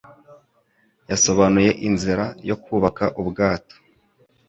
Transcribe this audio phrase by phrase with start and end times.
[1.09, 3.75] Yasobanuye inzira yo kubaka ubwato.